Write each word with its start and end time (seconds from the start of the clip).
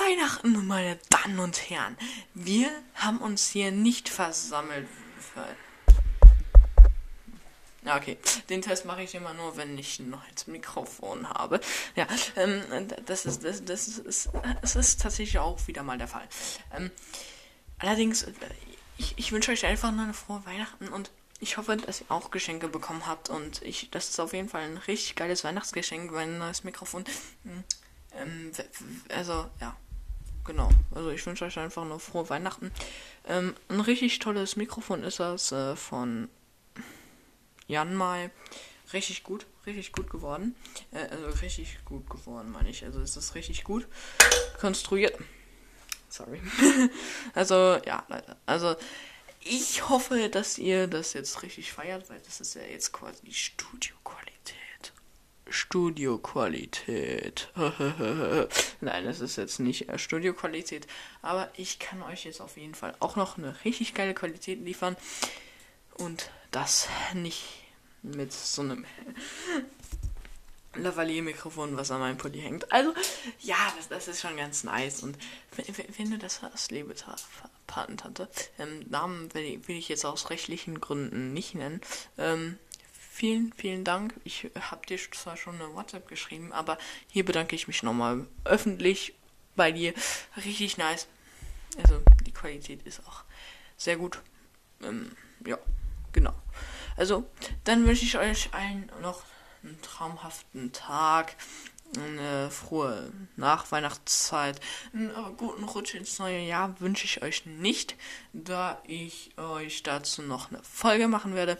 Weihnachten, 0.00 0.66
meine 0.66 0.98
Damen 1.10 1.38
und 1.38 1.70
Herren. 1.70 1.96
Wir 2.34 2.70
haben 2.94 3.18
uns 3.18 3.48
hier 3.48 3.70
nicht 3.70 4.08
versammelt. 4.08 4.88
Ja, 7.84 7.96
okay. 7.96 8.18
Den 8.50 8.62
Test 8.62 8.84
mache 8.84 9.02
ich 9.02 9.14
immer 9.14 9.32
nur, 9.32 9.56
wenn 9.56 9.78
ich 9.78 10.00
noch 10.00 10.26
jetzt 10.28 10.48
Mikrofon 10.48 11.28
habe. 11.28 11.60
Ja, 11.94 12.06
ähm, 12.34 12.62
das 13.06 13.26
ist, 13.26 13.44
das, 13.44 13.64
das 13.64 13.86
ist, 13.86 14.28
das 14.60 14.74
ist 14.74 15.00
tatsächlich 15.00 15.38
auch 15.38 15.64
wieder 15.68 15.84
mal 15.84 15.96
der 15.96 16.08
Fall. 16.08 16.28
Ähm, 16.74 16.90
allerdings, 17.78 18.24
äh, 18.24 18.32
ich, 18.98 19.14
ich 19.16 19.30
wünsche 19.30 19.52
euch 19.52 19.64
einfach 19.64 19.92
nur 19.92 20.02
eine 20.02 20.14
frohe 20.14 20.44
Weihnachten 20.46 20.88
und 20.88 21.12
ich 21.38 21.58
hoffe, 21.58 21.76
dass 21.76 22.00
ihr 22.00 22.10
auch 22.10 22.32
Geschenke 22.32 22.66
bekommen 22.66 23.06
habt 23.06 23.28
und 23.28 23.62
ich, 23.62 23.88
das 23.90 24.08
ist 24.08 24.18
auf 24.18 24.32
jeden 24.32 24.48
Fall 24.48 24.62
ein 24.62 24.78
richtig 24.78 25.14
geiles 25.14 25.44
Weihnachtsgeschenk, 25.44 26.10
mein 26.10 26.38
neues 26.38 26.64
Mikrofon. 26.64 27.04
Hm, 28.22 28.52
ähm, 28.58 29.02
also, 29.08 29.50
ja. 29.60 29.76
Genau. 30.46 30.70
Also 30.94 31.10
ich 31.10 31.26
wünsche 31.26 31.44
euch 31.44 31.58
einfach 31.58 31.84
nur 31.84 31.98
frohe 31.98 32.28
Weihnachten. 32.30 32.70
Ähm, 33.26 33.54
ein 33.68 33.80
richtig 33.80 34.20
tolles 34.20 34.54
Mikrofon 34.54 35.02
ist 35.02 35.18
das 35.18 35.50
äh, 35.50 35.74
von 35.74 36.28
Jan 37.66 37.94
Mai. 37.96 38.30
Richtig 38.92 39.24
gut, 39.24 39.46
richtig 39.66 39.90
gut 39.90 40.08
geworden. 40.08 40.54
Äh, 40.92 41.08
also 41.10 41.26
richtig 41.42 41.84
gut 41.84 42.08
geworden, 42.08 42.52
meine 42.52 42.70
ich. 42.70 42.84
Also 42.84 43.00
ist 43.00 43.34
richtig 43.34 43.64
gut 43.64 43.88
konstruiert. 44.60 45.18
Sorry. 46.08 46.40
also, 47.34 47.78
ja, 47.84 48.04
Leute. 48.08 48.36
Also, 48.46 48.76
ich 49.40 49.88
hoffe, 49.88 50.28
dass 50.28 50.58
ihr 50.58 50.86
das 50.86 51.12
jetzt 51.12 51.42
richtig 51.42 51.72
feiert, 51.72 52.08
weil 52.08 52.20
das 52.20 52.40
ist 52.40 52.54
ja 52.54 52.62
jetzt 52.62 52.92
quasi 52.92 53.32
Studioqualität. 53.32 53.85
Studioqualität. 55.76 57.52
Nein, 58.80 59.04
das 59.04 59.20
ist 59.20 59.36
jetzt 59.36 59.60
nicht 59.60 59.90
äh, 59.90 59.98
Studioqualität. 59.98 60.86
Aber 61.20 61.50
ich 61.54 61.78
kann 61.78 62.02
euch 62.02 62.24
jetzt 62.24 62.40
auf 62.40 62.56
jeden 62.56 62.74
Fall 62.74 62.94
auch 62.98 63.16
noch 63.16 63.36
eine 63.36 63.54
richtig 63.62 63.92
geile 63.92 64.14
Qualität 64.14 64.64
liefern. 64.64 64.96
Und 65.98 66.30
das 66.50 66.88
nicht 67.12 67.44
mit 68.02 68.32
so 68.32 68.62
einem 68.62 68.86
Lavalier-Mikrofon, 70.76 71.76
was 71.76 71.90
an 71.90 72.00
meinem 72.00 72.16
Pulli 72.16 72.40
hängt. 72.40 72.72
Also, 72.72 72.94
ja, 73.40 73.56
das, 73.76 73.88
das 73.88 74.08
ist 74.08 74.22
schon 74.22 74.38
ganz 74.38 74.64
nice. 74.64 75.02
Und 75.02 75.18
wenn 75.98 76.10
du 76.10 76.16
das 76.16 76.40
hast, 76.40 76.70
liebe 76.70 76.94
Patentante, 77.66 78.30
ähm, 78.58 78.86
Namen 78.88 79.34
will, 79.34 79.60
will, 79.68 79.76
ich 79.76 79.90
jetzt 79.90 80.06
aus 80.06 80.30
rechtlichen 80.30 80.80
Gründen 80.80 81.34
nicht 81.34 81.54
nennen. 81.54 81.82
Ähm, 82.16 82.58
vielen, 83.16 83.52
vielen 83.54 83.82
Dank. 83.82 84.14
Ich 84.24 84.50
habe 84.60 84.84
dir 84.86 84.98
zwar 85.10 85.36
schon 85.38 85.54
eine 85.54 85.74
WhatsApp 85.74 86.06
geschrieben, 86.06 86.52
aber 86.52 86.76
hier 87.08 87.24
bedanke 87.24 87.56
ich 87.56 87.66
mich 87.66 87.82
nochmal 87.82 88.26
öffentlich 88.44 89.14
bei 89.56 89.72
dir. 89.72 89.94
Richtig 90.36 90.76
nice. 90.76 91.08
Also, 91.82 92.02
die 92.26 92.32
Qualität 92.32 92.82
ist 92.84 93.00
auch 93.06 93.24
sehr 93.78 93.96
gut. 93.96 94.20
Ähm, 94.82 95.12
ja, 95.46 95.58
genau. 96.12 96.34
Also, 96.96 97.28
dann 97.64 97.86
wünsche 97.86 98.04
ich 98.04 98.18
euch 98.18 98.52
allen 98.52 98.92
noch 99.00 99.22
einen 99.62 99.80
traumhaften 99.80 100.72
Tag, 100.72 101.36
eine 101.96 102.50
frohe 102.50 103.10
Nachweihnachtszeit, 103.36 104.60
einen 104.92 105.10
äh, 105.10 105.32
guten 105.38 105.64
Rutsch 105.64 105.94
ins 105.94 106.18
neue 106.18 106.40
Jahr 106.40 106.78
wünsche 106.80 107.06
ich 107.06 107.22
euch 107.22 107.46
nicht, 107.46 107.96
da 108.34 108.82
ich 108.86 109.30
euch 109.38 109.82
dazu 109.82 110.20
noch 110.20 110.50
eine 110.50 110.62
Folge 110.62 111.08
machen 111.08 111.34
werde, 111.34 111.58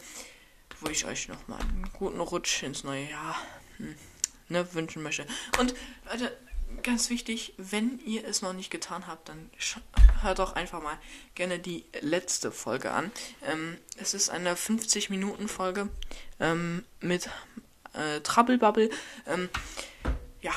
wo 0.80 0.88
ich 0.90 1.04
euch 1.06 1.28
nochmal 1.28 1.60
einen 1.60 1.90
guten 1.92 2.20
Rutsch 2.20 2.62
ins 2.62 2.84
neue 2.84 3.08
Jahr 3.08 3.36
hm, 3.78 3.94
ne, 4.48 4.74
wünschen 4.74 5.02
möchte. 5.02 5.26
Und 5.58 5.74
Leute, 6.10 6.36
ganz 6.82 7.10
wichtig, 7.10 7.54
wenn 7.56 7.98
ihr 8.04 8.26
es 8.26 8.42
noch 8.42 8.52
nicht 8.52 8.70
getan 8.70 9.06
habt, 9.06 9.28
dann 9.28 9.50
hört 10.22 10.38
doch 10.38 10.54
einfach 10.54 10.82
mal 10.82 10.98
gerne 11.34 11.58
die 11.58 11.84
letzte 12.00 12.52
Folge 12.52 12.90
an. 12.90 13.10
Ähm, 13.44 13.78
es 13.96 14.14
ist 14.14 14.30
eine 14.30 14.54
50-Minuten-Folge 14.54 15.88
ähm, 16.40 16.84
mit 17.00 17.28
äh, 17.92 18.20
Trouble 18.20 18.58
Bubble. 18.58 18.90
Ähm, 19.26 19.48
ja, 20.42 20.52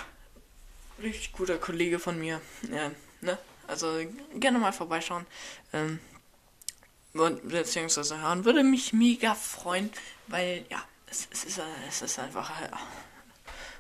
richtig 1.02 1.34
guter 1.34 1.58
Kollege 1.58 2.00
von 2.00 2.20
mir. 2.20 2.42
Äh, 2.72 2.90
ne? 3.22 3.38
Also 3.68 4.00
gerne 4.36 4.60
mal 4.60 4.74
vorbeischauen. 4.74 5.26
Beziehungsweise 7.14 8.22
hören. 8.22 8.46
Würde 8.46 8.64
mich 8.64 8.94
mega 8.94 9.34
freuen, 9.36 9.92
weil 10.28 10.66
ja, 10.70 10.84
es, 11.08 11.28
es, 11.32 11.44
ist, 11.44 11.62
es 11.88 12.02
ist 12.02 12.20
einfach 12.20 12.52
ja, 12.62 12.78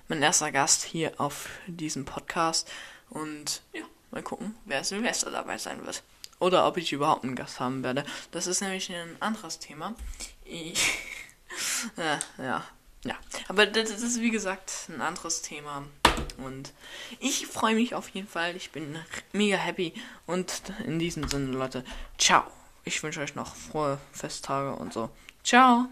mein 0.07 0.21
erster 0.21 0.51
Gast 0.51 0.83
hier 0.83 1.13
auf 1.19 1.49
diesem 1.67 2.05
Podcast. 2.05 2.69
Und 3.09 3.61
ja, 3.73 3.83
mal 4.11 4.23
gucken, 4.23 4.55
wer 4.65 4.83
Silvester 4.83 5.31
dabei 5.31 5.57
sein 5.57 5.85
wird. 5.85 6.03
Oder 6.39 6.65
ob 6.67 6.77
ich 6.77 6.91
überhaupt 6.91 7.23
einen 7.23 7.35
Gast 7.35 7.59
haben 7.59 7.83
werde. 7.83 8.05
Das 8.31 8.47
ist 8.47 8.61
nämlich 8.61 8.91
ein 8.91 9.21
anderes 9.21 9.59
Thema. 9.59 9.93
Ich, 10.45 10.97
ja, 11.97 12.19
ja, 12.37 12.65
ja, 13.03 13.15
aber 13.47 13.65
das 13.65 13.91
ist 13.91 14.21
wie 14.21 14.31
gesagt 14.31 14.71
ein 14.89 15.01
anderes 15.01 15.41
Thema. 15.41 15.85
Und 16.37 16.73
ich 17.19 17.47
freue 17.47 17.75
mich 17.75 17.95
auf 17.95 18.09
jeden 18.09 18.27
Fall. 18.27 18.55
Ich 18.55 18.71
bin 18.71 18.97
mega 19.31 19.57
happy. 19.57 19.93
Und 20.25 20.61
in 20.85 20.99
diesem 20.99 21.27
Sinne, 21.27 21.51
Leute, 21.51 21.83
ciao. 22.17 22.43
Ich 22.89 23.03
wünsche 23.03 23.21
euch 23.21 23.35
noch 23.35 23.55
frohe 23.55 23.99
Festtage 24.11 24.73
und 24.73 24.93
so. 24.93 25.11
Ciao. 25.43 25.85